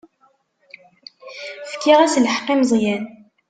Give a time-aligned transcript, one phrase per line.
[1.71, 3.03] Fkiɣ-as lḥeqq i Meẓyan.